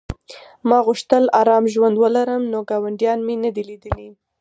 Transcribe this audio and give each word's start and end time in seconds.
ما 0.69 0.77
غوښتل 0.87 1.23
ارام 1.41 1.65
ژوند 1.73 1.95
ولرم 2.03 2.43
نو 2.51 2.59
ګاونډیان 2.69 3.19
مې 3.27 3.35
نه 3.43 3.49
دي 3.55 3.63
لیدلي 3.69 4.09